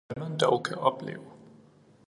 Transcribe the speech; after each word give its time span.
Hvad 0.07 0.27
man 0.29 0.37
dog 0.39 0.63
kan 0.65 0.77
opleve 0.77 1.23